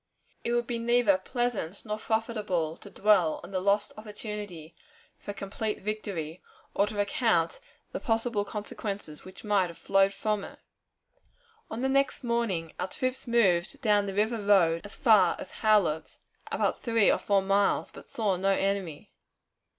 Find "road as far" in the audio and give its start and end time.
14.43-15.35